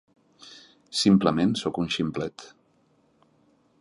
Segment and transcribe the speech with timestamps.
[1.01, 2.47] Simplement soc un ximplet.